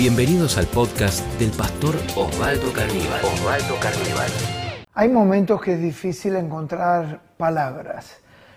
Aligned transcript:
Bienvenidos 0.00 0.56
al 0.56 0.66
podcast 0.66 1.22
del 1.38 1.50
pastor 1.50 1.94
Osvaldo 2.16 2.72
Carníbal. 2.72 3.22
Osvaldo 3.22 3.74
Carníbal. 3.82 4.30
Hay 4.94 5.10
momentos 5.10 5.60
que 5.60 5.74
es 5.74 5.82
difícil 5.82 6.36
encontrar 6.36 7.20
palabras. 7.36 8.16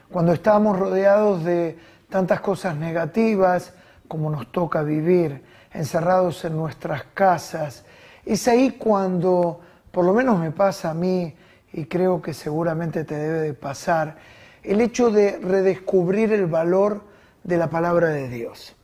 Cuando 0.10 0.32
estamos 0.32 0.80
rodeados 0.80 1.44
de 1.44 1.78
tantas 2.10 2.40
cosas 2.40 2.78
negativas 2.78 3.74
como 4.08 4.30
nos 4.30 4.54
toca 4.54 4.84
vivir, 4.84 5.44
encerrados 5.74 6.46
en 6.46 6.56
nuestras 6.56 7.04
casas, 7.14 7.84
es 8.26 8.48
ahí 8.48 8.78
cuando, 8.80 9.60
por 9.92 10.06
lo 10.06 10.14
menos 10.14 10.40
me 10.40 10.52
pasa 10.52 10.92
a 10.92 10.94
mí, 10.94 11.36
y 11.74 11.84
creo 11.88 12.22
que 12.22 12.34
seguramente 12.34 13.04
te 13.04 13.16
debe 13.16 13.42
de 13.42 13.54
pasar, 13.54 14.16
el 14.64 14.80
hecho 14.80 15.12
de 15.12 15.40
redescubrir 15.40 16.32
el 16.32 16.46
valor 16.46 17.04
de 17.44 17.58
la 17.58 17.70
palabra 17.70 18.08
de 18.08 18.30
Dios. 18.30 18.78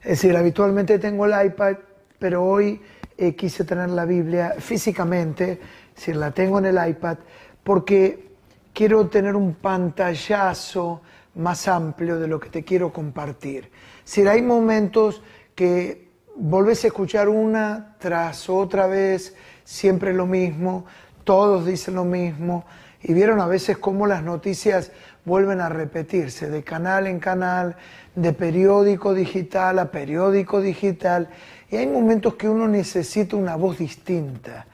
Es 0.00 0.22
decir, 0.22 0.34
habitualmente 0.34 0.98
tengo 0.98 1.26
el 1.26 1.46
iPad, 1.46 1.76
pero 2.18 2.42
hoy 2.42 2.80
eh, 3.18 3.34
quise 3.36 3.64
tener 3.64 3.90
la 3.90 4.06
Biblia 4.06 4.54
físicamente, 4.58 5.52
es 5.52 5.94
decir, 5.94 6.16
la 6.16 6.30
tengo 6.30 6.58
en 6.58 6.66
el 6.66 6.88
iPad, 6.88 7.18
porque 7.62 8.30
quiero 8.72 9.08
tener 9.08 9.36
un 9.36 9.54
pantallazo 9.56 11.02
más 11.34 11.68
amplio 11.68 12.18
de 12.18 12.28
lo 12.28 12.40
que 12.40 12.48
te 12.48 12.64
quiero 12.64 12.90
compartir. 12.92 13.70
Si 14.02 14.26
hay 14.26 14.40
momentos 14.40 15.22
que 15.54 16.08
volvés 16.34 16.84
a 16.84 16.86
escuchar 16.86 17.28
una 17.28 17.96
tras 17.98 18.48
otra 18.48 18.86
vez, 18.86 19.36
siempre 19.64 20.14
lo 20.14 20.24
mismo, 20.24 20.86
todos 21.24 21.66
dicen 21.66 21.94
lo 21.94 22.06
mismo, 22.06 22.64
y 23.02 23.12
vieron 23.12 23.38
a 23.38 23.46
veces 23.46 23.76
cómo 23.76 24.06
las 24.06 24.22
noticias 24.22 24.92
vuelven 25.30 25.60
a 25.60 25.68
repetirse 25.68 26.50
de 26.50 26.64
canal 26.64 27.06
en 27.06 27.20
canal, 27.20 27.76
de 28.16 28.32
periódico 28.32 29.14
digital 29.14 29.78
a 29.78 29.92
periódico 29.92 30.60
digital, 30.60 31.28
y 31.70 31.76
hay 31.76 31.86
momentos 31.86 32.34
que 32.34 32.48
uno 32.48 32.66
necesita 32.66 33.36
una 33.36 33.54
voz 33.54 33.78
distinta. 33.78 34.66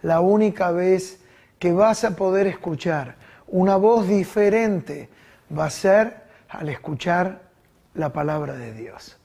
La 0.00 0.20
única 0.20 0.70
vez 0.70 1.20
que 1.58 1.72
vas 1.72 2.04
a 2.04 2.16
poder 2.16 2.46
escuchar 2.46 3.16
una 3.48 3.76
voz 3.76 4.08
diferente 4.08 5.10
va 5.56 5.66
a 5.66 5.70
ser 5.70 6.22
al 6.48 6.70
escuchar 6.70 7.42
la 7.92 8.10
palabra 8.10 8.54
de 8.54 8.72
Dios. 8.72 9.18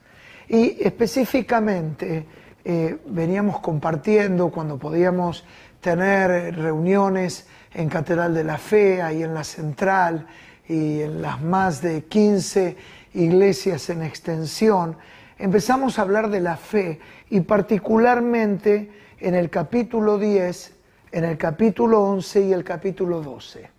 Y 0.49 0.83
específicamente 0.83 2.25
eh, 2.65 2.97
veníamos 3.05 3.61
compartiendo 3.61 4.49
cuando 4.49 4.77
podíamos 4.77 5.45
tener 5.79 6.57
reuniones 6.57 7.47
en 7.73 7.87
Catedral 7.87 8.33
de 8.33 8.43
la 8.43 8.57
Fe, 8.57 9.01
ahí 9.01 9.23
en 9.23 9.33
la 9.33 9.45
Central 9.45 10.27
y 10.67 11.01
en 11.01 11.21
las 11.21 11.41
más 11.41 11.81
de 11.81 12.03
15 12.05 12.75
iglesias 13.13 13.89
en 13.89 14.03
extensión, 14.03 14.97
empezamos 15.37 15.99
a 15.99 16.03
hablar 16.03 16.29
de 16.29 16.39
la 16.39 16.57
fe 16.57 16.99
y 17.29 17.41
particularmente 17.41 18.91
en 19.19 19.35
el 19.35 19.49
capítulo 19.49 20.17
10, 20.17 20.73
en 21.11 21.25
el 21.25 21.37
capítulo 21.37 22.01
11 22.03 22.41
y 22.41 22.53
el 22.53 22.63
capítulo 22.63 23.21
12. 23.21 23.69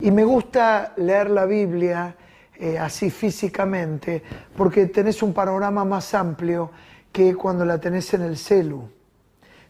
Y 0.00 0.10
me 0.10 0.24
gusta 0.24 0.92
leer 0.96 1.30
la 1.30 1.44
Biblia 1.44 2.14
eh, 2.54 2.78
así 2.78 3.10
físicamente 3.10 4.22
porque 4.56 4.86
tenés 4.86 5.22
un 5.22 5.32
panorama 5.32 5.84
más 5.84 6.14
amplio 6.14 6.70
que 7.12 7.34
cuando 7.34 7.64
la 7.64 7.78
tenés 7.80 8.12
en 8.14 8.22
el 8.22 8.36
celu. 8.36 8.88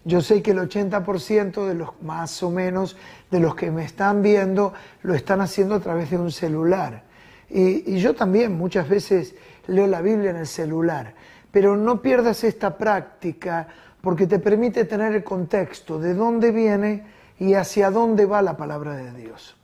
Yo 0.09 0.23
sé 0.23 0.41
que 0.41 0.53
el 0.53 0.59
80% 0.59 1.67
de 1.67 1.75
los 1.75 1.91
más 2.01 2.42
o 2.42 2.51
menos 2.51 2.97
de 3.31 3.41
los 3.41 3.55
que 3.55 3.70
me 3.70 3.84
están 3.84 4.23
viendo 4.23 4.73
lo 5.03 5.12
están 5.14 5.42
haciendo 5.42 5.75
a 5.75 5.81
través 5.81 6.11
de 6.11 6.17
un 6.17 6.33
celular. 6.33 7.03
Y, 7.51 7.95
y, 7.95 7.98
yo 7.98 8.14
también 8.14 8.56
muchas 8.56 8.89
veces 8.89 9.34
leo 9.67 9.86
la 9.86 10.01
Biblia 10.01 10.31
en 10.31 10.36
el 10.36 10.47
celular. 10.47 11.12
Pero 11.51 11.77
no 11.77 12.01
pierdas 12.01 12.42
esta 12.42 12.79
práctica 12.79 13.69
porque 14.01 14.27
te 14.27 14.39
permite 14.39 14.86
tener 14.86 15.14
el 15.14 15.23
contexto 15.23 15.98
de 15.98 16.14
dónde 16.14 16.53
viene 16.53 17.05
y 17.39 17.53
hacia 17.53 17.91
dónde 17.91 18.25
va 18.25 18.41
la 18.41 18.56
palabra 18.56 18.97
de 18.97 19.12
Dios. 19.12 19.59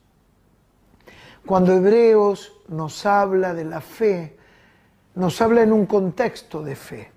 Cuando 1.46 1.72
Hebreos 1.72 2.52
nos 2.68 3.06
habla 3.06 3.54
de 3.54 3.64
la 3.64 3.80
fe, 3.80 4.36
nos 5.14 5.40
habla 5.40 5.62
en 5.62 5.72
un 5.72 5.86
contexto 5.86 6.62
de 6.62 6.76
fe. 6.76 7.12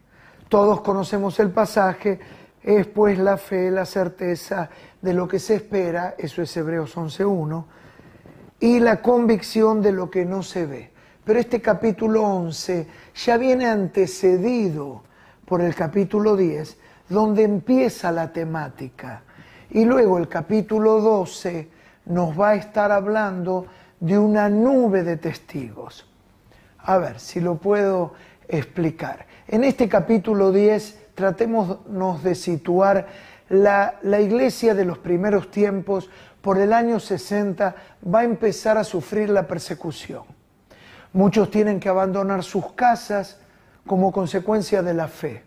Todos 0.48 0.80
conocemos 0.80 1.38
el 1.42 1.50
pasaje, 1.50 2.20
es 2.68 2.86
pues 2.86 3.18
la 3.18 3.38
fe, 3.38 3.72
la 3.72 3.86
certeza 3.86 4.70
de 5.02 5.14
lo 5.14 5.26
que 5.26 5.40
se 5.40 5.56
espera, 5.56 6.16
eso 6.18 6.42
es 6.42 6.58
Hebreos 6.58 6.98
11.1, 6.98 7.64
y 8.60 8.82
la 8.82 9.02
convicción 9.02 9.82
de 9.82 9.94
lo 9.94 10.12
que 10.12 10.26
no 10.26 10.44
se 10.44 10.66
ve. 10.66 10.92
Pero 11.24 11.40
este 11.40 11.62
capítulo 11.62 12.24
11 12.24 12.86
ya 13.16 13.38
viene 13.38 13.68
antecedido 13.68 15.04
por 15.46 15.62
el 15.62 15.74
capítulo 15.76 16.36
10, 16.36 16.78
donde 17.08 17.44
empieza 17.44 18.12
la 18.12 18.34
temática. 18.34 19.22
Y 19.70 19.86
luego 19.86 20.18
el 20.18 20.28
capítulo 20.28 21.00
12 21.00 21.70
nos 22.08 22.38
va 22.38 22.50
a 22.50 22.56
estar 22.56 22.92
hablando 22.92 23.68
de 24.02 24.20
una 24.20 24.50
nube 24.50 25.04
de 25.04 25.16
testigos. 25.16 26.06
A 26.80 26.98
ver 26.98 27.22
si 27.22 27.40
lo 27.40 27.56
puedo 27.56 28.12
explicar. 28.50 29.26
En 29.48 29.64
este 29.64 29.88
capítulo 29.88 30.52
10 30.52 31.07
tratémonos 31.18 32.22
de 32.22 32.36
situar 32.36 33.08
la, 33.50 33.96
la, 34.04 34.22
iglesia 34.22 34.76
de 34.76 34.86
los 34.86 35.00
primeros 35.00 35.50
tiempos, 35.50 36.12
por 36.42 36.60
el 36.60 36.72
año 36.72 37.00
60, 37.00 37.76
va 38.14 38.20
a 38.20 38.24
empezar 38.24 38.78
a 38.78 38.84
sufrir 38.84 39.32
la 39.32 39.48
persecución. 39.48 40.26
Muchos 41.14 41.50
tienen 41.50 41.80
que 41.80 41.90
abandonar 41.90 42.44
sus 42.44 42.72
casas 42.74 43.40
como 43.88 44.12
consecuencia 44.12 44.84
de 44.84 44.94
la 44.94 45.08
fe. 45.08 45.44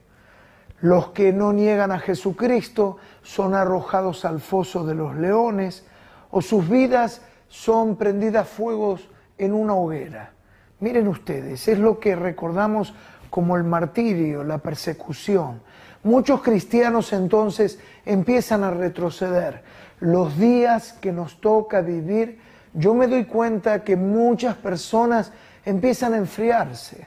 Los 0.81 1.11
que 1.11 1.33
no 1.33 1.53
niegan 1.53 1.93
a 1.93 2.01
Jesucristo 2.01 2.97
son 3.23 3.55
arrojados 3.55 4.25
al 4.25 4.41
foso 4.41 4.85
de 4.85 4.97
los 4.97 5.15
leones 5.15 5.87
o 6.33 6.43
sus 6.43 6.69
vidas 6.69 7.23
son 7.47 7.95
prendidas 7.95 8.49
fuegos 8.49 9.09
en 9.39 9.55
una 9.55 9.75
hoguera. 9.75 10.33
Miren 10.81 11.07
ustedes, 11.07 11.69
es 11.69 11.79
lo 11.79 12.01
que 12.01 12.17
recordamos 12.17 12.93
como 13.31 13.57
el 13.57 13.65
martirio, 13.65 14.45
la 14.45 14.59
persecución. 14.59 15.63
Muchos 16.03 16.43
cristianos 16.43 17.13
entonces 17.13 17.79
empiezan 18.05 18.65
a 18.65 18.71
retroceder. 18.71 19.63
Los 20.01 20.39
días 20.39 20.95
que 20.95 21.13
nos 21.13 21.41
toca 21.41 21.81
vivir, 21.81 22.41
yo 22.75 22.95
me 22.95 23.07
doy 23.07 23.25
cuenta 23.25 23.85
que 23.85 23.97
muchas 23.97 24.57
personas 24.57 25.33
empiezan 25.65 26.15
a 26.15 26.19
enfriarse. 26.19 27.07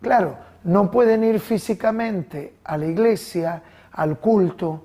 Claro, 0.00 0.36
no 0.64 0.90
pueden 0.90 1.24
ir 1.24 1.40
físicamente 1.40 2.54
a 2.64 2.76
la 2.76 2.86
iglesia, 2.86 3.62
al 3.92 4.18
culto, 4.18 4.84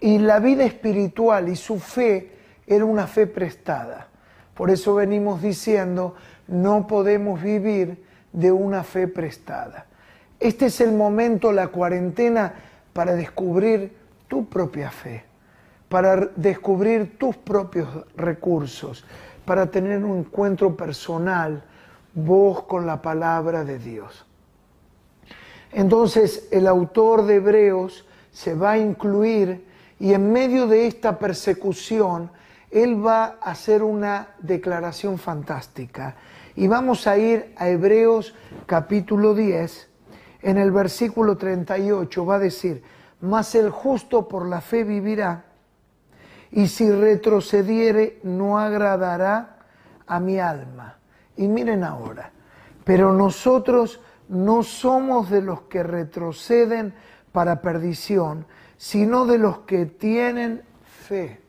y 0.00 0.18
la 0.18 0.38
vida 0.38 0.64
espiritual 0.64 1.48
y 1.48 1.56
su 1.56 1.78
fe 1.78 2.32
era 2.66 2.84
una 2.84 3.06
fe 3.06 3.26
prestada. 3.26 4.08
Por 4.54 4.70
eso 4.70 4.94
venimos 4.94 5.42
diciendo, 5.42 6.14
no 6.46 6.86
podemos 6.86 7.42
vivir 7.42 8.04
de 8.32 8.52
una 8.52 8.84
fe 8.84 9.08
prestada. 9.08 9.86
Este 10.44 10.66
es 10.66 10.82
el 10.82 10.92
momento, 10.92 11.52
la 11.52 11.68
cuarentena, 11.68 12.52
para 12.92 13.14
descubrir 13.14 13.96
tu 14.28 14.46
propia 14.46 14.90
fe, 14.90 15.24
para 15.88 16.16
descubrir 16.36 17.16
tus 17.16 17.34
propios 17.34 17.88
recursos, 18.14 19.06
para 19.46 19.70
tener 19.70 20.04
un 20.04 20.18
encuentro 20.18 20.76
personal, 20.76 21.64
vos 22.12 22.64
con 22.64 22.86
la 22.86 23.00
palabra 23.00 23.64
de 23.64 23.78
Dios. 23.78 24.26
Entonces 25.72 26.46
el 26.50 26.66
autor 26.66 27.24
de 27.24 27.36
Hebreos 27.36 28.06
se 28.30 28.54
va 28.54 28.72
a 28.72 28.78
incluir 28.78 29.66
y 29.98 30.12
en 30.12 30.30
medio 30.30 30.66
de 30.66 30.86
esta 30.86 31.18
persecución, 31.18 32.30
él 32.70 33.02
va 33.02 33.38
a 33.40 33.52
hacer 33.52 33.82
una 33.82 34.34
declaración 34.40 35.16
fantástica. 35.16 36.16
Y 36.54 36.66
vamos 36.66 37.06
a 37.06 37.16
ir 37.16 37.54
a 37.56 37.70
Hebreos 37.70 38.34
capítulo 38.66 39.34
10, 39.34 39.93
en 40.44 40.58
el 40.58 40.70
versículo 40.70 41.36
38 41.36 42.26
va 42.26 42.36
a 42.36 42.38
decir, 42.38 42.82
mas 43.22 43.54
el 43.54 43.70
justo 43.70 44.28
por 44.28 44.46
la 44.46 44.60
fe 44.60 44.84
vivirá, 44.84 45.44
y 46.52 46.68
si 46.68 46.90
retrocediere 46.90 48.20
no 48.22 48.58
agradará 48.58 49.56
a 50.06 50.20
mi 50.20 50.38
alma. 50.38 50.98
Y 51.36 51.48
miren 51.48 51.82
ahora, 51.82 52.30
pero 52.84 53.12
nosotros 53.12 54.00
no 54.28 54.62
somos 54.62 55.30
de 55.30 55.40
los 55.40 55.62
que 55.62 55.82
retroceden 55.82 56.94
para 57.32 57.62
perdición, 57.62 58.46
sino 58.76 59.24
de 59.24 59.38
los 59.38 59.60
que 59.60 59.86
tienen 59.86 60.62
fe. 61.06 61.40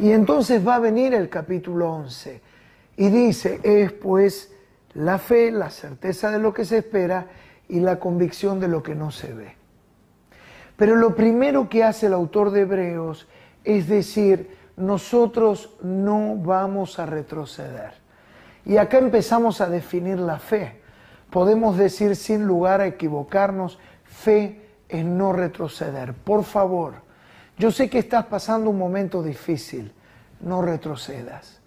Y 0.00 0.10
entonces 0.10 0.66
va 0.66 0.74
a 0.74 0.80
venir 0.80 1.14
el 1.14 1.28
capítulo 1.28 1.92
11 1.92 2.42
y 2.96 3.08
dice, 3.08 3.60
es 3.62 3.92
pues 3.92 4.52
la 4.94 5.18
fe, 5.18 5.52
la 5.52 5.70
certeza 5.70 6.30
de 6.30 6.38
lo 6.38 6.52
que 6.52 6.64
se 6.64 6.78
espera 6.78 7.28
y 7.68 7.80
la 7.80 7.98
convicción 7.98 8.60
de 8.60 8.68
lo 8.68 8.82
que 8.82 8.94
no 8.94 9.10
se 9.10 9.32
ve. 9.32 9.56
Pero 10.76 10.96
lo 10.96 11.14
primero 11.14 11.68
que 11.68 11.84
hace 11.84 12.06
el 12.06 12.12
autor 12.12 12.50
de 12.50 12.62
Hebreos 12.62 13.26
es 13.64 13.88
decir, 13.88 14.56
nosotros 14.76 15.74
no 15.82 16.36
vamos 16.36 16.98
a 16.98 17.06
retroceder. 17.06 17.94
Y 18.64 18.76
acá 18.76 18.98
empezamos 18.98 19.60
a 19.60 19.68
definir 19.68 20.18
la 20.18 20.38
fe. 20.38 20.80
Podemos 21.30 21.76
decir 21.76 22.14
sin 22.14 22.46
lugar 22.46 22.80
a 22.80 22.86
equivocarnos, 22.86 23.78
fe 24.04 24.60
es 24.88 25.04
no 25.04 25.32
retroceder. 25.32 26.14
Por 26.14 26.44
favor, 26.44 26.94
yo 27.58 27.70
sé 27.70 27.88
que 27.88 27.98
estás 27.98 28.26
pasando 28.26 28.70
un 28.70 28.78
momento 28.78 29.22
difícil, 29.22 29.92
no 30.40 30.62
retrocedas, 30.62 31.60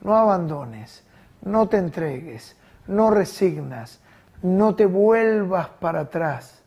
no 0.00 0.16
abandones, 0.16 1.02
no 1.42 1.68
te 1.68 1.78
entregues, 1.78 2.56
no 2.86 3.10
resignas, 3.10 4.00
no 4.42 4.74
te 4.74 4.86
vuelvas 4.86 5.68
para 5.68 6.00
atrás. 6.00 6.62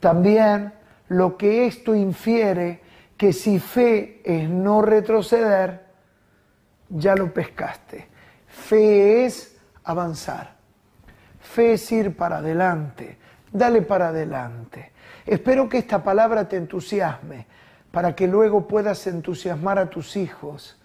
También 0.00 0.72
lo 1.08 1.36
que 1.36 1.66
esto 1.66 1.94
infiere 1.94 2.80
que 3.16 3.32
si 3.32 3.58
fe 3.58 4.20
es 4.24 4.48
no 4.48 4.82
retroceder, 4.82 5.86
ya 6.88 7.14
lo 7.14 7.32
pescaste. 7.32 8.08
Fe 8.46 9.24
es 9.24 9.56
avanzar. 9.84 10.54
Fe 11.40 11.74
es 11.74 11.92
ir 11.92 12.16
para 12.16 12.38
adelante. 12.38 13.18
Dale 13.52 13.82
para 13.82 14.08
adelante. 14.08 14.92
Espero 15.24 15.68
que 15.68 15.78
esta 15.78 16.02
palabra 16.02 16.48
te 16.48 16.56
entusiasme 16.56 17.46
para 17.90 18.14
que 18.14 18.28
luego 18.28 18.68
puedas 18.68 19.06
entusiasmar 19.06 19.78
a 19.78 19.88
tus 19.88 20.16
hijos, 20.16 20.76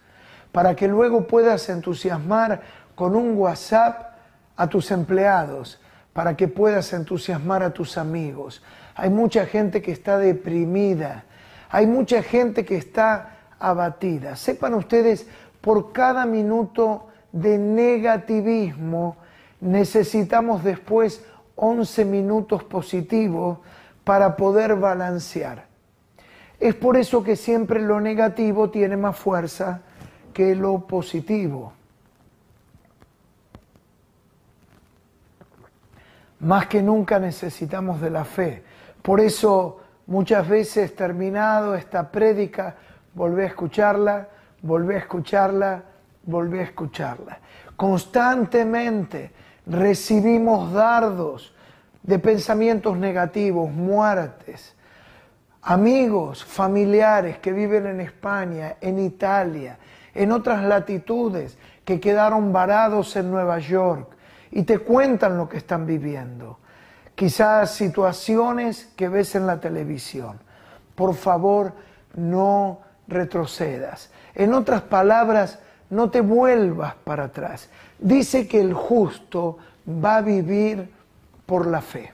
para 0.50 0.74
que 0.74 0.88
luego 0.88 1.26
puedas 1.26 1.68
entusiasmar 1.68 2.62
con 2.94 3.14
un 3.14 3.36
WhatsApp 3.36 4.14
a 4.56 4.66
tus 4.66 4.90
empleados, 4.90 5.80
para 6.12 6.36
que 6.36 6.48
puedas 6.48 6.92
entusiasmar 6.92 7.62
a 7.62 7.72
tus 7.72 7.98
amigos. 7.98 8.62
Hay 8.94 9.10
mucha 9.10 9.46
gente 9.46 9.80
que 9.80 9.92
está 9.92 10.18
deprimida, 10.18 11.24
hay 11.70 11.86
mucha 11.86 12.22
gente 12.22 12.64
que 12.64 12.76
está 12.76 13.36
abatida. 13.58 14.36
Sepan 14.36 14.74
ustedes, 14.74 15.26
por 15.60 15.92
cada 15.92 16.26
minuto 16.26 17.08
de 17.32 17.56
negativismo 17.56 19.16
necesitamos 19.60 20.64
después 20.64 21.24
11 21.56 22.04
minutos 22.04 22.64
positivos 22.64 23.58
para 24.04 24.36
poder 24.36 24.74
balancear. 24.76 25.66
Es 26.58 26.74
por 26.74 26.96
eso 26.96 27.22
que 27.22 27.36
siempre 27.36 27.80
lo 27.80 28.00
negativo 28.00 28.70
tiene 28.70 28.96
más 28.96 29.16
fuerza 29.16 29.82
que 30.32 30.54
lo 30.54 30.86
positivo. 30.86 31.72
Más 36.42 36.66
que 36.66 36.82
nunca 36.82 37.18
necesitamos 37.18 38.00
de 38.00 38.10
la 38.10 38.24
fe. 38.24 38.62
Por 39.00 39.20
eso 39.20 39.80
muchas 40.06 40.48
veces 40.48 40.94
terminado 40.94 41.74
esta 41.74 42.10
prédica, 42.10 42.74
volví 43.14 43.42
a 43.42 43.46
escucharla, 43.46 44.28
volví 44.60 44.94
a 44.94 44.98
escucharla, 44.98 45.82
volví 46.24 46.58
a 46.58 46.62
escucharla. 46.62 47.38
Constantemente 47.76 49.30
recibimos 49.66 50.72
dardos 50.72 51.54
de 52.02 52.18
pensamientos 52.18 52.96
negativos, 52.96 53.70
muertes. 53.70 54.74
Amigos, 55.62 56.44
familiares 56.44 57.38
que 57.38 57.52
viven 57.52 57.86
en 57.86 58.00
España, 58.00 58.76
en 58.80 58.98
Italia, 58.98 59.78
en 60.12 60.32
otras 60.32 60.64
latitudes, 60.64 61.56
que 61.84 62.00
quedaron 62.00 62.52
varados 62.52 63.14
en 63.14 63.30
Nueva 63.30 63.60
York, 63.60 64.16
y 64.52 64.62
te 64.62 64.78
cuentan 64.78 65.36
lo 65.36 65.48
que 65.48 65.56
están 65.56 65.86
viviendo. 65.86 66.58
Quizás 67.14 67.74
situaciones 67.74 68.90
que 68.96 69.08
ves 69.08 69.34
en 69.34 69.46
la 69.46 69.60
televisión. 69.60 70.38
Por 70.94 71.14
favor, 71.14 71.72
no 72.14 72.80
retrocedas. 73.08 74.10
En 74.34 74.54
otras 74.54 74.82
palabras, 74.82 75.58
no 75.90 76.10
te 76.10 76.20
vuelvas 76.20 76.94
para 77.04 77.24
atrás. 77.24 77.68
Dice 77.98 78.46
que 78.46 78.60
el 78.60 78.74
justo 78.74 79.58
va 79.86 80.16
a 80.16 80.22
vivir 80.22 80.90
por 81.46 81.66
la 81.66 81.80
fe. 81.80 82.12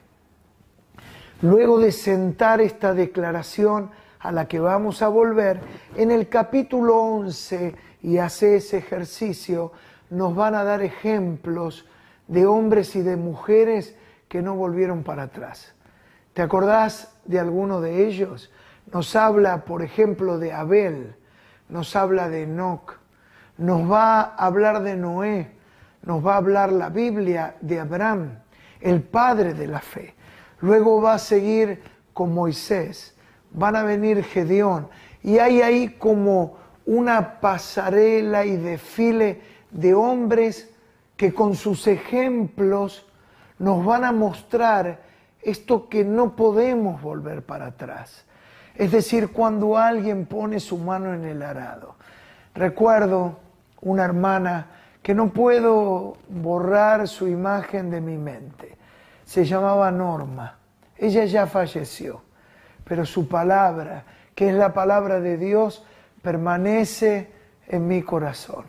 Luego 1.43 1.79
de 1.79 1.93
sentar 1.93 2.61
esta 2.61 2.95
declaración 2.95 3.91
a 4.21 4.33
la 4.33 4.49
que 4.49 4.59
vamos 4.59 5.03
a 5.03 5.09
volver, 5.09 5.61
en 5.97 6.11
el 6.11 6.29
capítulo 6.29 6.97
11, 6.97 7.75
y 8.03 8.19
hace 8.19 8.57
ese 8.57 8.79
ejercicio, 8.79 9.73
nos 10.11 10.35
van 10.35 10.55
a 10.55 10.65
dar 10.65 10.83
ejemplos 10.83 11.85
de 12.29 12.47
hombres 12.47 12.95
y 12.95 13.03
de 13.03 13.17
mujeres 13.17 13.97
que 14.29 14.43
no 14.43 14.55
volvieron 14.55 15.03
para 15.03 15.25
atrás. 15.25 15.75
¿Te 16.35 16.43
acordás 16.43 17.13
de 17.25 17.41
alguno 17.41 17.81
de 17.81 18.07
ellos? 18.07 18.53
Nos 18.93 19.17
habla, 19.17 19.65
por 19.65 19.83
ejemplo, 19.83 20.39
de 20.39 20.53
Abel, 20.53 21.17
nos 21.69 21.97
habla 21.97 22.29
de 22.29 22.45
Enoch, 22.45 22.99
nos 23.57 23.91
va 23.91 24.21
a 24.21 24.47
hablar 24.47 24.83
de 24.83 24.97
Noé, 24.97 25.51
nos 26.03 26.25
va 26.25 26.35
a 26.35 26.39
hablar 26.39 26.73
la 26.73 26.91
Biblia 26.91 27.57
de 27.61 27.81
Abraham, 27.81 28.39
el 28.81 29.03
padre 29.03 29.55
de 29.55 29.67
la 29.67 29.81
fe. 29.81 30.15
Luego 30.61 31.03
va 31.03 31.15
a 31.15 31.19
seguir 31.19 31.83
con 32.13 32.33
Moisés, 32.33 33.17
van 33.51 33.77
a 33.77 33.83
venir 33.83 34.23
Gedeón, 34.23 34.89
y 35.23 35.39
hay 35.39 35.63
ahí 35.63 35.97
como 35.99 36.57
una 36.87 37.41
pasarela 37.41 38.45
y 38.47 38.57
desfile 38.57 39.41
de 39.71 39.95
hombres 39.95 40.71
que 41.19 41.35
con 41.35 41.57
sus 41.57 41.89
ejemplos 41.89 43.05
nos 43.59 43.85
van 43.85 44.05
a 44.05 44.13
mostrar 44.13 45.01
esto 45.43 45.89
que 45.89 46.05
no 46.05 46.37
podemos 46.37 47.03
volver 47.03 47.43
para 47.43 47.67
atrás. 47.67 48.25
Es 48.77 48.93
decir, 48.93 49.33
cuando 49.33 49.77
alguien 49.77 50.27
pone 50.27 50.61
su 50.61 50.79
mano 50.79 51.13
en 51.13 51.25
el 51.25 51.43
arado. 51.43 51.97
Recuerdo 52.55 53.37
una 53.81 54.05
hermana 54.05 54.69
que 55.03 55.13
no 55.13 55.31
puedo 55.31 56.19
borrar 56.29 57.09
su 57.09 57.27
imagen 57.27 57.91
de 57.91 58.01
mi 58.01 58.17
mente. 58.17 58.77
Se 59.25 59.45
llamaba 59.45 59.91
Norma. 59.91 60.57
Ella 60.97 61.25
ya 61.25 61.49
falleció, 61.49 62.23
pero 62.85 63.05
su 63.05 63.27
palabra, 63.27 64.05
que 64.37 64.51
es 64.51 64.55
la 64.55 64.73
palabra 64.73 65.19
de 65.19 65.37
Dios, 65.37 65.85
permanece 66.23 67.33
en 67.67 67.89
mi 67.89 68.03
corazón. 68.03 68.67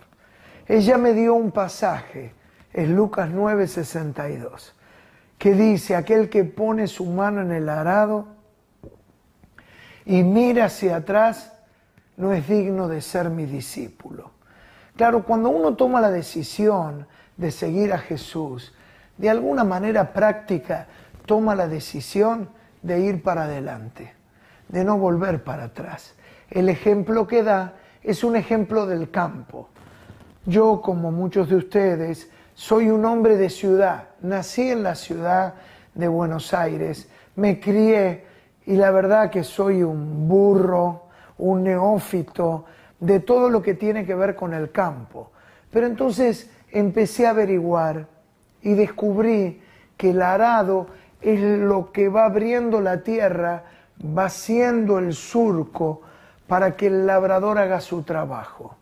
Ella 0.67 0.97
me 0.97 1.13
dio 1.13 1.35
un 1.35 1.51
pasaje 1.51 2.38
es 2.74 2.89
Lucas 2.89 3.30
9:62, 3.30 4.74
que 5.38 5.54
dice, 5.54 5.95
aquel 5.95 6.30
que 6.30 6.44
pone 6.44 6.88
su 6.88 7.06
mano 7.06 7.42
en 7.42 7.51
el 7.51 7.69
arado 7.69 8.27
y 10.06 10.24
mira 10.24 10.66
hacia 10.66 10.98
atrás, 10.98 11.54
no 12.18 12.33
es 12.33 12.48
digno 12.48 12.88
de 12.88 13.01
ser 13.01 13.30
mi 13.30 13.45
discípulo. 13.45 14.31
Claro, 14.95 15.24
cuando 15.24 15.50
uno 15.50 15.75
toma 15.75 16.01
la 16.01 16.12
decisión 16.12 17.07
de 17.38 17.51
seguir 17.51 17.94
a 17.94 18.00
Jesús, 18.00 18.74
de 19.18 19.30
alguna 19.30 19.63
manera 19.63 20.12
práctica 20.12 20.88
toma 21.25 21.56
la 21.56 21.68
decisión 21.68 22.50
de 22.81 23.00
ir 23.00 23.24
para 23.24 23.44
adelante, 23.44 24.13
de 24.68 24.83
no 24.83 24.97
volver 24.97 25.44
para 25.44 25.66
atrás. 25.66 26.16
El 26.49 26.69
ejemplo 26.69 27.28
que 27.28 27.44
da 27.44 27.76
es 28.04 28.23
un 28.23 28.35
ejemplo 28.35 28.85
del 28.85 29.11
campo. 29.11 29.69
Yo, 30.45 30.81
como 30.81 31.11
muchos 31.11 31.49
de 31.49 31.56
ustedes, 31.56 32.30
soy 32.59 32.89
un 32.89 33.06
hombre 33.06 33.37
de 33.37 33.49
ciudad, 33.49 34.09
nací 34.19 34.69
en 34.69 34.83
la 34.83 34.94
ciudad 34.94 35.54
de 35.94 36.09
Buenos 36.09 36.54
Aires, 36.54 37.07
me 37.37 37.57
crié 37.57 38.25
y 38.66 38.75
la 38.75 38.92
verdad 38.92 39.30
que 39.30 39.45
soy 39.45 39.81
un 39.81 40.28
burro, 40.28 41.04
un 41.37 41.63
neófito 41.63 42.66
de 42.99 43.21
todo 43.21 43.49
lo 43.49 43.61
que 43.61 43.75
tiene 43.75 44.06
que 44.06 44.13
ver 44.13 44.35
con 44.35 44.54
el 44.54 44.71
campo. 44.71 45.31
Pero 45.71 45.87
entonces 45.87 46.51
empecé 46.69 47.28
a 47.28 47.30
averiguar 47.30 48.07
y 48.61 48.73
descubrí 48.73 49.61
que 49.95 50.09
el 50.09 50.21
arado 50.21 50.87
es 51.21 51.39
lo 51.39 51.94
que 51.94 52.09
va 52.09 52.25
abriendo 52.25 52.81
la 52.81 53.04
tierra, 53.04 53.63
va 54.04 54.25
haciendo 54.25 54.99
el 54.99 55.13
surco 55.13 56.01
para 56.45 56.75
que 56.75 56.87
el 56.87 57.07
labrador 57.07 57.57
haga 57.57 57.80
su 57.80 58.04
trabajo. 58.04 58.75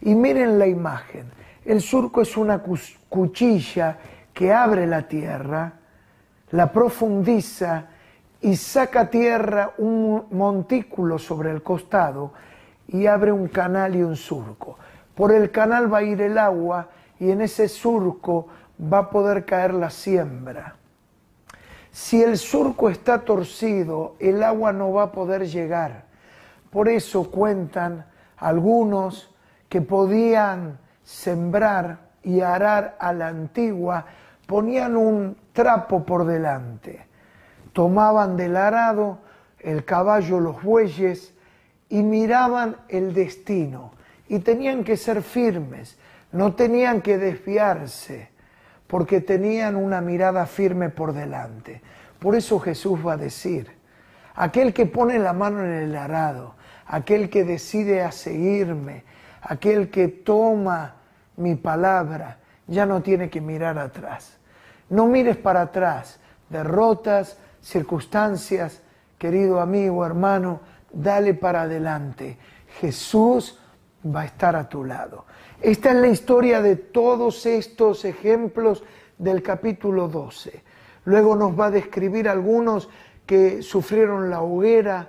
Y 0.00 0.14
miren 0.14 0.58
la 0.58 0.66
imagen. 0.66 1.39
El 1.64 1.80
surco 1.80 2.22
es 2.22 2.36
una 2.36 2.62
cuchilla 3.08 3.98
que 4.32 4.52
abre 4.52 4.86
la 4.86 5.02
tierra, 5.06 5.72
la 6.50 6.72
profundiza 6.72 7.86
y 8.40 8.56
saca 8.56 9.10
tierra 9.10 9.74
un 9.78 10.24
montículo 10.30 11.18
sobre 11.18 11.50
el 11.50 11.62
costado 11.62 12.32
y 12.88 13.06
abre 13.06 13.30
un 13.30 13.48
canal 13.48 13.94
y 13.94 14.02
un 14.02 14.16
surco. 14.16 14.78
Por 15.14 15.32
el 15.32 15.50
canal 15.50 15.92
va 15.92 15.98
a 15.98 16.02
ir 16.02 16.22
el 16.22 16.38
agua 16.38 16.88
y 17.18 17.30
en 17.30 17.42
ese 17.42 17.68
surco 17.68 18.48
va 18.80 18.98
a 18.98 19.10
poder 19.10 19.44
caer 19.44 19.74
la 19.74 19.90
siembra. 19.90 20.76
Si 21.92 22.22
el 22.22 22.38
surco 22.38 22.88
está 22.88 23.20
torcido, 23.20 24.14
el 24.18 24.42
agua 24.42 24.72
no 24.72 24.92
va 24.92 25.04
a 25.04 25.12
poder 25.12 25.46
llegar. 25.46 26.04
Por 26.70 26.88
eso 26.88 27.30
cuentan 27.30 28.06
algunos 28.38 29.34
que 29.68 29.82
podían 29.82 30.78
sembrar 31.10 31.98
y 32.22 32.40
arar 32.40 32.96
a 33.00 33.12
la 33.12 33.26
antigua, 33.26 34.06
ponían 34.46 34.96
un 34.96 35.36
trapo 35.52 36.06
por 36.06 36.24
delante, 36.24 37.04
tomaban 37.72 38.36
del 38.36 38.56
arado 38.56 39.18
el 39.58 39.84
caballo, 39.84 40.38
los 40.38 40.62
bueyes 40.62 41.34
y 41.88 42.02
miraban 42.02 42.76
el 42.88 43.12
destino 43.12 43.92
y 44.28 44.38
tenían 44.38 44.84
que 44.84 44.96
ser 44.96 45.22
firmes, 45.22 45.98
no 46.30 46.54
tenían 46.54 47.02
que 47.02 47.18
desviarse 47.18 48.30
porque 48.86 49.20
tenían 49.20 49.74
una 49.74 50.00
mirada 50.00 50.46
firme 50.46 50.90
por 50.90 51.12
delante. 51.12 51.82
Por 52.20 52.36
eso 52.36 52.60
Jesús 52.60 53.04
va 53.04 53.14
a 53.14 53.16
decir, 53.16 53.68
aquel 54.36 54.72
que 54.72 54.86
pone 54.86 55.18
la 55.18 55.32
mano 55.32 55.64
en 55.64 55.72
el 55.72 55.96
arado, 55.96 56.54
aquel 56.86 57.28
que 57.28 57.44
decide 57.44 58.02
a 58.02 58.12
seguirme, 58.12 59.02
aquel 59.42 59.90
que 59.90 60.06
toma 60.08 60.99
mi 61.36 61.54
palabra, 61.54 62.38
ya 62.66 62.86
no 62.86 63.02
tiene 63.02 63.30
que 63.30 63.40
mirar 63.40 63.78
atrás. 63.78 64.38
No 64.88 65.06
mires 65.06 65.36
para 65.36 65.62
atrás, 65.62 66.20
derrotas, 66.48 67.38
circunstancias, 67.60 68.82
querido 69.18 69.60
amigo, 69.60 70.04
hermano, 70.04 70.60
dale 70.92 71.34
para 71.34 71.62
adelante. 71.62 72.38
Jesús 72.80 73.58
va 74.04 74.22
a 74.22 74.24
estar 74.26 74.56
a 74.56 74.68
tu 74.68 74.84
lado. 74.84 75.26
Esta 75.60 75.90
es 75.90 75.96
la 75.96 76.08
historia 76.08 76.62
de 76.62 76.76
todos 76.76 77.44
estos 77.46 78.04
ejemplos 78.04 78.82
del 79.18 79.42
capítulo 79.42 80.08
12. 80.08 80.62
Luego 81.04 81.36
nos 81.36 81.58
va 81.58 81.66
a 81.66 81.70
describir 81.70 82.28
algunos 82.28 82.88
que 83.26 83.62
sufrieron 83.62 84.30
la 84.30 84.42
hoguera, 84.42 85.08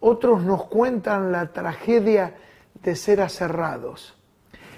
otros 0.00 0.42
nos 0.42 0.64
cuentan 0.64 1.30
la 1.30 1.52
tragedia 1.52 2.34
de 2.82 2.96
ser 2.96 3.20
aserrados. 3.20 4.19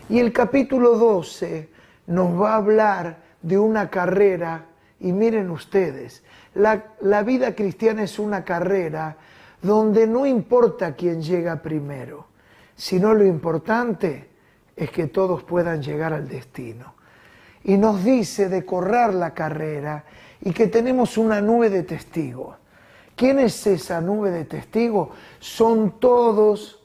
Y 0.09 0.19
el 0.19 0.33
capítulo 0.33 0.97
12 0.99 1.69
nos 2.09 2.41
va 2.41 2.53
a 2.53 2.57
hablar 2.57 3.23
de 3.41 3.59
una 3.59 3.89
carrera, 3.89 4.67
y 5.01 5.13
miren 5.13 5.51
ustedes, 5.51 6.23
la, 6.55 6.85
la 7.01 7.23
vida 7.23 7.55
cristiana 7.55 8.03
es 8.03 8.19
una 8.19 8.45
carrera 8.45 9.17
donde 9.63 10.07
no 10.07 10.27
importa 10.27 10.95
quién 10.95 11.23
llega 11.23 11.63
primero, 11.63 12.27
sino 12.75 13.15
lo 13.15 13.25
importante 13.25 14.29
es 14.77 14.91
que 14.91 15.07
todos 15.07 15.43
puedan 15.45 15.83
llegar 15.83 16.13
al 16.13 16.29
destino. 16.29 16.95
Y 17.65 17.77
nos 17.77 18.05
dice 18.05 18.49
de 18.49 18.65
correr 18.65 19.15
la 19.15 19.35
carrera 19.35 20.05
y 20.41 20.53
que 20.53 20.67
tenemos 20.67 21.17
una 21.17 21.41
nube 21.41 21.71
de 21.71 21.85
testigos. 21.85 22.57
¿Quién 23.15 23.39
es 23.39 23.67
esa 23.67 24.01
nube 24.01 24.31
de 24.31 24.45
testigos? 24.45 25.11
Son 25.39 26.01
todos 26.01 26.83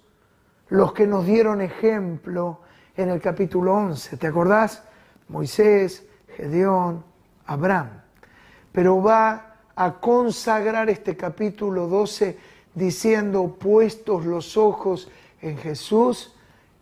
los 0.70 0.94
que 0.94 1.08
nos 1.08 1.26
dieron 1.26 1.62
ejemplo 1.62 2.60
en 2.98 3.10
el 3.10 3.22
capítulo 3.22 3.74
11. 3.76 4.18
¿Te 4.18 4.28
acordás? 4.28 4.84
Moisés, 5.30 6.04
Gedeón, 6.36 7.04
Abraham. 7.46 8.02
Pero 8.72 9.02
va 9.02 9.56
a 9.76 9.94
consagrar 10.00 10.90
este 10.90 11.16
capítulo 11.16 11.88
12 11.88 12.38
diciendo, 12.74 13.56
puestos 13.60 14.26
los 14.26 14.58
ojos 14.58 15.10
en 15.42 15.58
Jesús, 15.58 16.36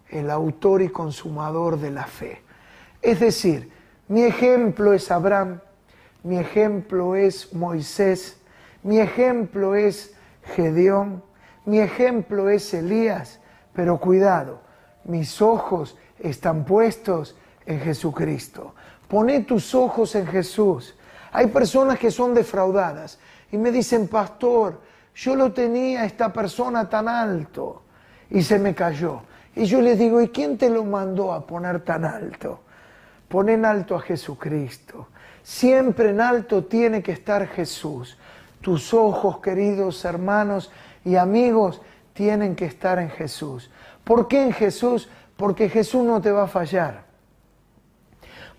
el 0.10 0.32
autor 0.32 0.82
y 0.82 0.90
consumador 0.90 1.80
de 1.80 1.92
la 1.92 2.06
fe. 2.06 2.42
Es 3.02 3.20
decir, 3.20 3.72
mi 4.08 4.24
ejemplo 4.24 4.94
es 4.94 5.12
Abraham, 5.12 5.60
mi 6.24 6.38
ejemplo 6.38 7.16
es 7.16 7.54
Moisés, 7.54 8.38
mi 8.84 9.00
ejemplo 9.00 9.76
es 9.76 10.16
Gedeón, 10.56 11.24
mi 11.66 11.80
ejemplo 11.80 12.50
es 12.50 12.74
Elías, 12.74 13.40
pero 13.74 14.00
cuidado, 14.00 14.62
mis 15.04 15.42
ojos 15.42 15.98
están 16.20 16.66
puestos 16.66 17.36
en 17.66 17.80
Jesucristo. 17.80 18.74
Pone 19.08 19.42
tus 19.42 19.76
ojos 19.76 20.16
en 20.16 20.28
Jesús. 20.28 20.96
Hay 21.32 21.48
personas 21.48 22.00
que 22.00 22.12
son 22.12 22.34
defraudadas 22.34 23.20
y 23.52 23.58
me 23.58 23.72
dicen, 23.72 24.08
pastor, 24.08 24.80
yo 25.16 25.36
lo 25.36 25.52
tenía 25.52 26.06
esta 26.06 26.32
persona 26.32 26.90
tan 26.90 27.08
alto 27.08 27.84
y 28.30 28.42
se 28.42 28.60
me 28.60 28.74
cayó. 28.74 29.22
Y 29.56 29.66
yo 29.66 29.82
les 29.82 29.98
digo, 29.98 30.22
¿y 30.22 30.30
quién 30.30 30.58
te 30.58 30.70
lo 30.70 30.84
mandó 30.84 31.32
a 31.32 31.46
poner 31.46 31.82
tan 31.82 32.04
alto? 32.04 32.60
Pon 33.28 33.50
en 33.50 33.66
alto 33.66 33.96
a 33.96 34.02
Jesucristo. 34.02 35.08
Siempre 35.44 36.10
en 36.10 36.20
alto 36.20 36.66
tiene 36.66 37.02
que 37.02 37.14
estar 37.14 37.48
Jesús. 37.48 38.18
Tus 38.62 38.94
ojos, 38.94 39.40
queridos 39.40 40.04
hermanos 40.04 40.72
y 41.04 41.16
amigos, 41.16 41.82
tienen 42.14 42.56
que 42.56 42.66
estar 42.66 43.00
en 43.00 43.10
Jesús. 43.10 43.70
¿Por 44.04 44.28
qué 44.28 44.44
en 44.44 44.54
Jesús? 44.54 45.10
Porque 45.38 45.70
Jesús 45.70 46.04
no 46.04 46.22
te 46.22 46.32
va 46.32 46.44
a 46.44 46.48
fallar. 46.48 47.04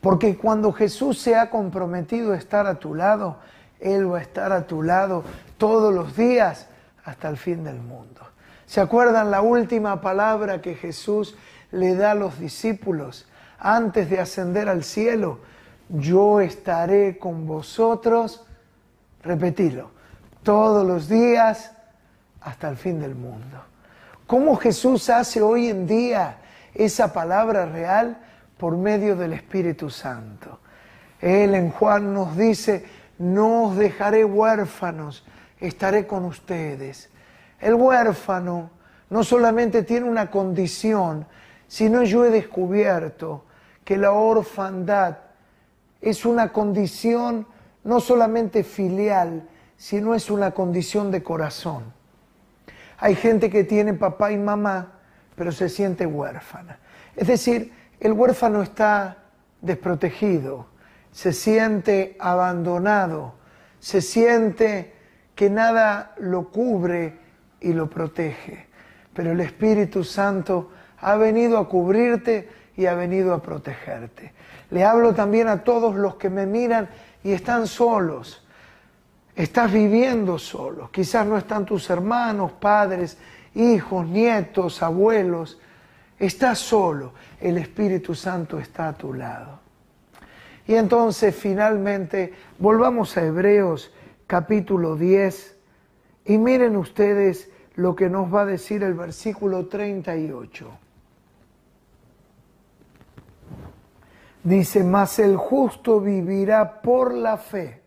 Porque 0.00 0.36
cuando 0.36 0.72
Jesús 0.72 1.18
se 1.18 1.36
ha 1.36 1.50
comprometido 1.50 2.32
a 2.32 2.36
estar 2.36 2.66
a 2.66 2.78
tu 2.78 2.94
lado, 2.94 3.38
Él 3.80 4.12
va 4.12 4.18
a 4.18 4.22
estar 4.22 4.52
a 4.52 4.66
tu 4.66 4.82
lado 4.82 5.24
todos 5.58 5.92
los 5.92 6.16
días 6.16 6.68
hasta 7.04 7.28
el 7.28 7.36
fin 7.36 7.64
del 7.64 7.80
mundo. 7.80 8.20
¿Se 8.66 8.80
acuerdan 8.80 9.30
la 9.30 9.40
última 9.40 10.00
palabra 10.00 10.60
que 10.60 10.74
Jesús 10.74 11.36
le 11.70 11.94
da 11.94 12.12
a 12.12 12.14
los 12.14 12.38
discípulos 12.38 13.26
antes 13.58 14.10
de 14.10 14.20
ascender 14.20 14.68
al 14.68 14.84
cielo? 14.84 15.40
Yo 15.88 16.40
estaré 16.40 17.16
con 17.18 17.46
vosotros, 17.46 18.44
repetilo, 19.22 19.90
todos 20.42 20.86
los 20.86 21.08
días 21.08 21.72
hasta 22.40 22.68
el 22.68 22.76
fin 22.76 23.00
del 23.00 23.14
mundo. 23.14 23.62
¿Cómo 24.26 24.56
Jesús 24.56 25.08
hace 25.10 25.40
hoy 25.40 25.68
en 25.68 25.86
día 25.86 26.38
esa 26.78 27.12
palabra 27.12 27.66
real? 27.66 28.18
Por 28.56 28.76
medio 28.76 29.16
del 29.16 29.32
Espíritu 29.32 29.90
Santo. 29.90 30.60
Él 31.20 31.54
en 31.54 31.70
Juan 31.70 32.12
nos 32.14 32.36
dice, 32.36 32.84
no 33.18 33.64
os 33.64 33.76
dejaré 33.76 34.24
huérfanos, 34.24 35.24
estaré 35.60 36.06
con 36.06 36.24
ustedes. 36.24 37.10
El 37.60 37.74
huérfano 37.74 38.70
no 39.10 39.24
solamente 39.24 39.82
tiene 39.82 40.08
una 40.08 40.30
condición, 40.30 41.26
sino 41.68 42.02
yo 42.02 42.24
he 42.24 42.30
descubierto 42.30 43.44
que 43.84 43.96
la 43.96 44.12
orfandad 44.12 45.18
es 46.00 46.24
una 46.24 46.52
condición 46.52 47.46
no 47.84 48.00
solamente 48.00 48.64
filial, 48.64 49.48
sino 49.76 50.14
es 50.14 50.30
una 50.30 50.52
condición 50.52 51.10
de 51.10 51.22
corazón. 51.22 51.94
Hay 52.98 53.14
gente 53.14 53.50
que 53.50 53.64
tiene 53.64 53.94
papá 53.94 54.32
y 54.32 54.38
mamá, 54.38 54.95
pero 55.36 55.52
se 55.52 55.68
siente 55.68 56.06
huérfana. 56.06 56.78
Es 57.14 57.28
decir, 57.28 57.72
el 58.00 58.12
huérfano 58.12 58.62
está 58.62 59.18
desprotegido, 59.60 60.66
se 61.12 61.32
siente 61.32 62.16
abandonado, 62.18 63.34
se 63.78 64.00
siente 64.00 64.94
que 65.34 65.50
nada 65.50 66.14
lo 66.18 66.50
cubre 66.50 67.18
y 67.60 67.72
lo 67.72 67.88
protege. 67.88 68.66
Pero 69.14 69.32
el 69.32 69.40
Espíritu 69.40 70.02
Santo 70.04 70.72
ha 71.00 71.16
venido 71.16 71.58
a 71.58 71.68
cubrirte 71.68 72.48
y 72.76 72.86
ha 72.86 72.94
venido 72.94 73.32
a 73.32 73.42
protegerte. 73.42 74.32
Le 74.70 74.84
hablo 74.84 75.14
también 75.14 75.48
a 75.48 75.62
todos 75.62 75.94
los 75.94 76.16
que 76.16 76.28
me 76.28 76.46
miran 76.46 76.88
y 77.22 77.32
están 77.32 77.66
solos. 77.66 78.46
Estás 79.34 79.72
viviendo 79.72 80.38
solo. 80.38 80.90
Quizás 80.90 81.26
no 81.26 81.36
están 81.36 81.64
tus 81.64 81.88
hermanos, 81.90 82.52
padres, 82.52 83.18
hijos, 83.56 84.06
nietos, 84.06 84.82
abuelos. 84.82 85.58
Estás 86.18 86.58
solo. 86.58 87.12
El 87.40 87.58
Espíritu 87.58 88.14
Santo 88.14 88.58
está 88.58 88.88
a 88.88 88.92
tu 88.92 89.12
lado. 89.12 89.60
Y 90.66 90.74
entonces 90.74 91.34
finalmente 91.34 92.32
volvamos 92.58 93.16
a 93.16 93.24
Hebreos 93.24 93.92
capítulo 94.26 94.96
10 94.96 95.56
y 96.24 96.38
miren 96.38 96.76
ustedes 96.76 97.50
lo 97.76 97.94
que 97.94 98.08
nos 98.10 98.34
va 98.34 98.42
a 98.42 98.46
decir 98.46 98.82
el 98.82 98.94
versículo 98.94 99.66
38. 99.66 100.78
Dice, 104.42 104.84
mas 104.84 105.18
el 105.18 105.36
justo 105.36 106.00
vivirá 106.00 106.80
por 106.80 107.12
la 107.12 107.36
fe, 107.36 107.82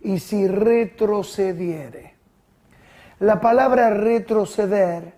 y 0.00 0.18
si 0.18 0.48
retrocediere. 0.48 2.09
La 3.20 3.38
palabra 3.38 3.90
retroceder 3.90 5.12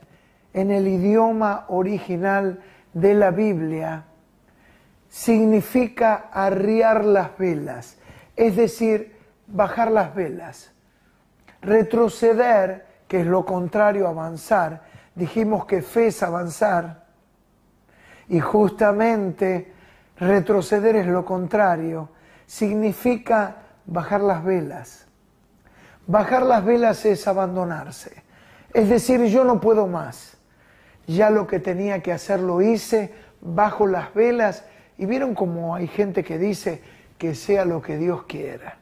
en 0.53 0.73
el 0.73 0.89
idioma 0.89 1.67
original 1.69 2.61
de 2.93 3.15
la 3.15 3.31
Biblia 3.31 4.05
significa 5.09 6.29
arriar 6.33 7.05
las 7.05 7.39
velas, 7.39 7.99
es 8.35 8.57
decir, 8.57 9.17
bajar 9.47 9.93
las 9.93 10.17
velas. 10.17 10.73
Retroceder 11.61 12.87
que 13.07 13.21
es 13.21 13.27
lo 13.27 13.45
contrario 13.45 14.09
a 14.09 14.11
avanzar. 14.11 14.83
Dijimos 15.15 15.67
que 15.67 15.81
fe 15.81 16.09
es 16.09 16.25
avanzar 16.25 17.05
y 18.27 18.41
justamente 18.41 19.73
retroceder 20.17 20.97
es 20.97 21.07
lo 21.07 21.25
contrario. 21.25 22.09
Significa 22.47 23.59
bajar 23.87 24.23
las 24.23 24.43
velas. 24.43 25.07
Bajar 26.07 26.43
las 26.43 26.65
velas 26.65 27.05
es 27.05 27.29
abandonarse. 27.29 28.23
Es 28.75 28.89
decir, 28.89 29.25
yo 29.25 29.45
no 29.45 29.61
puedo 29.61 29.87
más. 29.87 30.37
Ya 31.07 31.31
lo 31.31 31.47
que 31.47 31.61
tenía 31.61 32.03
que 32.03 32.13
hacer 32.13 32.41
lo 32.41 32.63
hice, 32.63 33.13
bajo 33.41 33.87
las 33.87 34.15
velas 34.15 34.65
y 34.99 35.07
vieron 35.07 35.35
como 35.35 35.75
hay 35.75 35.89
gente 35.89 36.25
que 36.25 36.39
dice 36.39 36.81
que 37.19 37.35
sea 37.35 37.65
lo 37.65 37.83
que 37.83 37.99
Dios 37.99 38.25
quiera. 38.25 38.79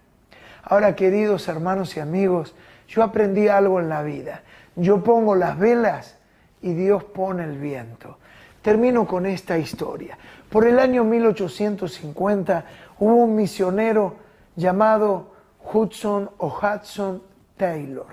Ahora, 0.63 0.95
queridos 0.95 1.49
hermanos 1.49 1.97
y 1.97 2.01
amigos, 2.01 2.55
yo 2.89 3.03
aprendí 3.03 3.49
algo 3.49 3.81
en 3.81 3.89
la 3.89 4.03
vida. 4.03 4.43
Yo 4.77 5.03
pongo 5.03 5.35
las 5.35 5.59
velas 5.59 6.17
y 6.63 6.75
Dios 6.75 7.05
pone 7.05 7.45
el 7.45 7.59
viento. 7.59 8.19
Termino 8.63 9.07
con 9.07 9.27
esta 9.27 9.59
historia. 9.59 10.19
Por 10.51 10.67
el 10.67 10.79
año 10.79 11.05
1850 11.05 12.65
hubo 12.99 13.15
un 13.15 13.35
misionero 13.35 14.17
llamado 14.57 15.30
Hudson 15.73 16.31
o 16.39 16.49
Hudson 16.49 17.23
Taylor. 17.57 18.07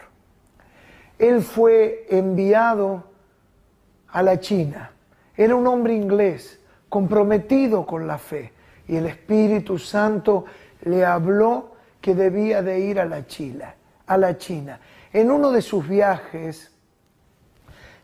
él 1.17 1.41
fue 1.41 2.05
enviado 2.09 3.03
a 4.09 4.21
la 4.21 4.39
China. 4.39 4.91
Era 5.35 5.55
un 5.55 5.67
hombre 5.67 5.95
inglés 5.95 6.59
comprometido 6.89 7.85
con 7.85 8.07
la 8.07 8.17
fe 8.17 8.53
y 8.87 8.95
el 8.95 9.05
Espíritu 9.05 9.77
Santo 9.77 10.45
le 10.83 11.05
habló 11.05 11.73
que 12.01 12.15
debía 12.15 12.61
de 12.61 12.79
ir 12.79 12.99
a 12.99 13.05
la 13.05 13.25
China, 13.25 13.75
a 14.05 14.17
la 14.17 14.37
China. 14.37 14.79
En 15.11 15.31
uno 15.31 15.51
de 15.51 15.61
sus 15.61 15.87
viajes, 15.87 16.71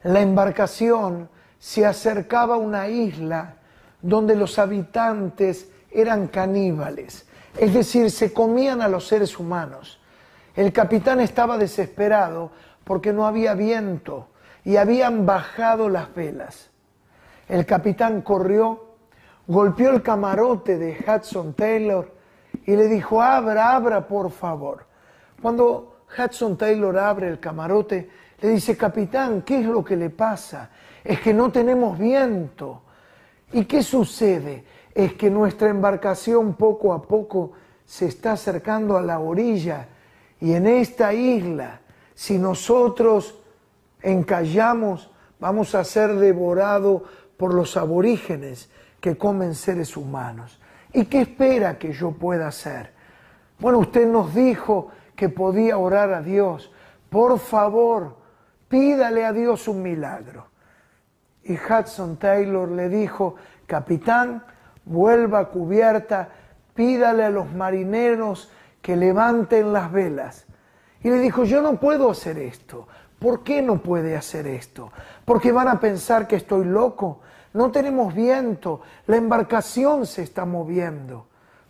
la 0.03 0.21
embarcación 0.21 1.29
se 1.59 1.85
acercaba 1.85 2.55
a 2.55 2.57
una 2.57 2.87
isla 2.89 3.55
donde 4.01 4.35
los 4.35 4.59
habitantes 4.59 5.69
eran 5.91 6.27
caníbales, 6.27 7.25
es 7.57 7.73
decir, 7.73 8.09
se 8.11 8.33
comían 8.33 8.81
a 8.81 8.87
los 8.87 9.07
seres 9.07 9.39
humanos. 9.39 9.99
El 10.55 10.71
capitán 10.71 11.19
estaba 11.19 11.57
desesperado 11.57 12.51
porque 12.83 13.13
no 13.13 13.25
había 13.25 13.53
viento 13.53 14.27
y 14.63 14.77
habían 14.77 15.25
bajado 15.25 15.89
las 15.89 16.13
velas. 16.13 16.69
El 17.47 17.65
capitán 17.65 18.21
corrió, 18.21 18.95
golpeó 19.47 19.91
el 19.91 20.01
camarote 20.01 20.77
de 20.77 21.03
Hudson 21.05 21.53
Taylor 21.53 22.11
y 22.65 22.75
le 22.75 22.87
dijo, 22.87 23.21
abra, 23.21 23.75
abra, 23.75 24.07
por 24.07 24.31
favor. 24.31 24.85
Cuando 25.41 26.05
Hudson 26.17 26.57
Taylor 26.57 26.97
abre 26.97 27.27
el 27.27 27.39
camarote, 27.39 28.09
le 28.41 28.49
dice, 28.49 28.77
capitán, 28.77 29.41
¿qué 29.41 29.59
es 29.59 29.65
lo 29.65 29.83
que 29.83 29.95
le 29.95 30.09
pasa? 30.09 30.69
Es 31.03 31.19
que 31.19 31.33
no 31.33 31.51
tenemos 31.51 31.97
viento. 31.97 32.81
¿Y 33.51 33.65
qué 33.65 33.83
sucede? 33.83 34.63
Es 34.93 35.13
que 35.13 35.29
nuestra 35.29 35.69
embarcación 35.69 36.53
poco 36.53 36.93
a 36.93 37.01
poco 37.01 37.51
se 37.85 38.05
está 38.05 38.33
acercando 38.33 38.97
a 38.97 39.01
la 39.01 39.19
orilla 39.19 39.87
y 40.39 40.53
en 40.53 40.67
esta 40.67 41.13
isla, 41.13 41.79
si 42.13 42.37
nosotros 42.37 43.39
encallamos, 44.01 45.09
vamos 45.39 45.73
a 45.73 45.83
ser 45.83 46.15
devorados 46.15 47.01
por 47.37 47.53
los 47.53 47.77
aborígenes 47.77 48.69
que 48.99 49.17
comen 49.17 49.55
seres 49.55 49.97
humanos. 49.97 50.59
¿Y 50.91 51.05
qué 51.05 51.21
espera 51.21 51.79
que 51.79 51.91
yo 51.91 52.11
pueda 52.11 52.47
hacer? 52.47 52.91
Bueno, 53.59 53.79
usted 53.79 54.07
nos 54.07 54.35
dijo 54.35 54.89
que 55.15 55.29
podía 55.29 55.77
orar 55.77 56.13
a 56.13 56.21
Dios. 56.21 56.71
Por 57.09 57.39
favor, 57.39 58.17
pídale 58.67 59.25
a 59.25 59.33
Dios 59.33 59.67
un 59.67 59.81
milagro. 59.81 60.47
Y 61.43 61.53
Hudson 61.53 62.17
Taylor 62.17 62.69
le 62.69 62.89
dijo, 62.89 63.35
capitán, 63.65 64.43
vuelva 64.85 65.49
cubierta, 65.49 66.29
pídale 66.73 67.23
a 67.23 67.29
los 67.29 67.51
marineros 67.53 68.51
que 68.81 68.95
levanten 68.95 69.73
las 69.73 69.91
velas. 69.91 70.45
Y 71.01 71.09
le 71.09 71.19
dijo, 71.19 71.43
yo 71.43 71.61
no 71.61 71.79
puedo 71.79 72.09
hacer 72.11 72.37
esto. 72.37 72.87
¿Por 73.19 73.43
qué 73.43 73.61
no 73.61 73.81
puede 73.81 74.17
hacer 74.17 74.47
esto? 74.47 74.91
Porque 75.25 75.51
van 75.51 75.67
a 75.67 75.79
pensar 75.79 76.27
que 76.27 76.35
estoy 76.35 76.65
loco. 76.65 77.21
No 77.53 77.71
tenemos 77.71 78.13
viento, 78.13 78.81
la 79.07 79.17
embarcación 79.17 80.05
se 80.05 80.23
está 80.23 80.45
moviendo. 80.45 81.27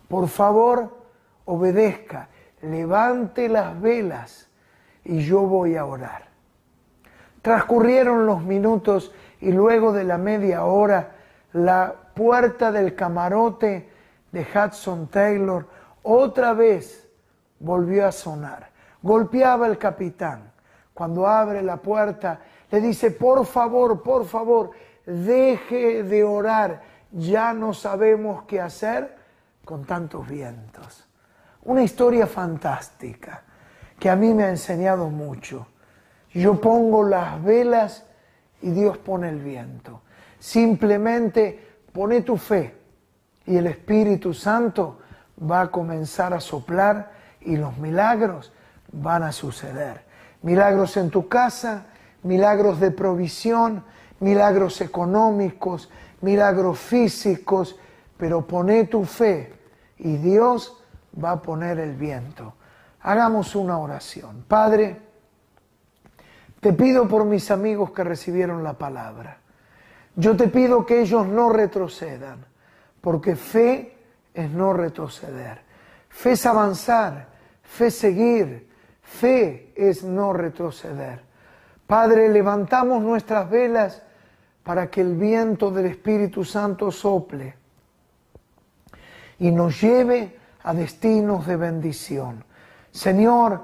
Por 0.08 0.28
favor, 0.28 0.96
obedezca, 1.44 2.28
levante 2.62 3.48
las 3.48 3.80
velas 3.80 4.48
y 5.04 5.20
yo 5.24 5.42
voy 5.42 5.76
a 5.76 5.84
orar. 5.84 6.28
Transcurrieron 7.42 8.26
los 8.26 8.42
minutos 8.42 9.12
y 9.40 9.52
luego 9.52 9.92
de 9.92 10.04
la 10.04 10.16
media 10.16 10.64
hora 10.64 11.12
la 11.52 11.94
puerta 12.14 12.72
del 12.72 12.94
camarote 12.94 13.90
de 14.32 14.42
Hudson 14.42 15.08
Taylor 15.08 15.66
otra 16.02 16.52
vez 16.54 17.08
volvió 17.58 18.06
a 18.06 18.12
sonar. 18.12 18.70
Golpeaba 19.02 19.66
el 19.66 19.78
capitán. 19.78 20.52
Cuando 20.92 21.26
abre 21.26 21.62
la 21.62 21.78
puerta, 21.78 22.40
le 22.70 22.80
dice, 22.80 23.10
por 23.10 23.44
favor, 23.46 24.02
por 24.02 24.26
favor, 24.26 24.70
deje 25.04 26.02
de 26.04 26.24
orar, 26.24 26.82
ya 27.10 27.52
no 27.52 27.74
sabemos 27.74 28.44
qué 28.44 28.60
hacer 28.60 29.16
con 29.64 29.84
tantos 29.84 30.28
vientos. 30.28 31.04
Una 31.64 31.82
historia 31.82 32.26
fantástica 32.26 33.42
que 33.98 34.10
a 34.10 34.16
mí 34.16 34.34
me 34.34 34.44
ha 34.44 34.50
enseñado 34.50 35.08
mucho. 35.08 35.66
Yo 36.32 36.60
pongo 36.60 37.02
las 37.04 37.42
velas 37.42 38.04
y 38.60 38.70
Dios 38.70 38.98
pone 38.98 39.28
el 39.28 39.38
viento. 39.38 40.02
Simplemente 40.38 41.73
pone 41.94 42.22
tu 42.22 42.36
fe 42.36 42.74
y 43.46 43.56
el 43.56 43.68
Espíritu 43.68 44.34
Santo 44.34 44.98
va 45.40 45.62
a 45.62 45.70
comenzar 45.70 46.34
a 46.34 46.40
soplar 46.40 47.12
y 47.40 47.56
los 47.56 47.78
milagros 47.78 48.52
van 48.92 49.22
a 49.22 49.30
suceder. 49.30 50.02
Milagros 50.42 50.96
en 50.96 51.08
tu 51.08 51.28
casa, 51.28 51.86
milagros 52.24 52.80
de 52.80 52.90
provisión, 52.90 53.84
milagros 54.18 54.80
económicos, 54.80 55.88
milagros 56.20 56.80
físicos, 56.80 57.76
pero 58.16 58.44
pone 58.44 58.84
tu 58.84 59.04
fe 59.04 59.54
y 59.96 60.16
Dios 60.16 60.82
va 61.22 61.30
a 61.30 61.42
poner 61.42 61.78
el 61.78 61.94
viento. 61.94 62.54
Hagamos 63.02 63.54
una 63.54 63.78
oración. 63.78 64.44
Padre, 64.48 65.00
te 66.58 66.72
pido 66.72 67.06
por 67.06 67.24
mis 67.24 67.52
amigos 67.52 67.92
que 67.92 68.02
recibieron 68.02 68.64
la 68.64 68.72
palabra. 68.72 69.43
Yo 70.16 70.36
te 70.36 70.48
pido 70.48 70.86
que 70.86 71.00
ellos 71.00 71.26
no 71.26 71.50
retrocedan, 71.50 72.44
porque 73.00 73.36
fe 73.36 73.96
es 74.32 74.50
no 74.50 74.72
retroceder. 74.72 75.60
Fe 76.08 76.32
es 76.32 76.46
avanzar, 76.46 77.28
fe 77.62 77.90
seguir, 77.90 78.68
fe 79.02 79.72
es 79.74 80.04
no 80.04 80.32
retroceder. 80.32 81.20
Padre, 81.86 82.28
levantamos 82.28 83.02
nuestras 83.02 83.50
velas 83.50 84.02
para 84.62 84.90
que 84.90 85.00
el 85.00 85.16
viento 85.16 85.70
del 85.70 85.86
Espíritu 85.86 86.44
Santo 86.44 86.90
sople 86.90 87.54
y 89.38 89.50
nos 89.50 89.80
lleve 89.80 90.38
a 90.62 90.72
destinos 90.72 91.46
de 91.46 91.56
bendición. 91.56 92.44
Señor, 92.90 93.60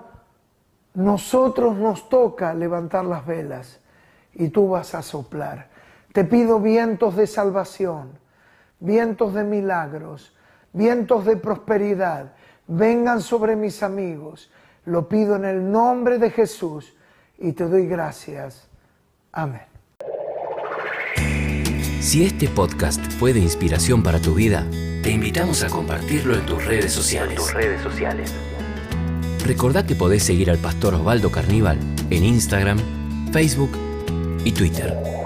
nosotros 0.95 1.77
nos 1.77 2.09
toca 2.09 2.53
levantar 2.53 3.05
las 3.05 3.25
velas 3.25 3.81
y 4.35 4.49
tú 4.49 4.69
vas 4.69 4.95
a 4.95 5.03
soplar. 5.03 5.69
Te 6.13 6.25
pido 6.25 6.61
vientos 6.61 7.15
de 7.15 7.27
salvación, 7.27 8.19
vientos 8.81 9.33
de 9.33 9.45
milagros, 9.45 10.35
vientos 10.73 11.25
de 11.25 11.37
prosperidad, 11.37 12.33
vengan 12.67 13.21
sobre 13.21 13.55
mis 13.55 13.83
amigos. 13.83 14.51
Lo 14.87 15.09
pido 15.09 15.37
en 15.37 15.45
el 15.45 15.71
nombre 15.71 16.19
de 16.19 16.31
Jesús 16.31 16.95
y 17.39 17.53
te 17.53 17.65
doy 17.65 17.87
gracias. 17.87 18.69
Amén. 19.31 19.63
Si 22.01 22.25
este 22.25 22.49
podcast 22.49 23.01
fue 23.13 23.33
de 23.33 23.41
inspiración 23.41 24.03
para 24.03 24.19
tu 24.21 24.35
vida, 24.35 24.67
te 25.03 25.11
invitamos 25.11 25.63
a 25.63 25.69
compartirlo 25.69 26.35
en 26.35 26.45
tus 26.45 26.65
redes 26.65 26.93
sociales. 26.93 27.37
tus 27.37 27.53
redes 27.53 27.83
sociales. 27.83 28.35
Recordá 29.47 29.87
que 29.87 29.95
podés 29.95 30.25
seguir 30.25 30.51
al 30.51 30.59
pastor 30.59 30.95
Osvaldo 30.95 31.31
Carníbal 31.31 31.79
en 32.11 32.25
Instagram, 32.25 32.79
Facebook 33.33 33.71
y 34.45 34.53
Twitter. 34.53 35.20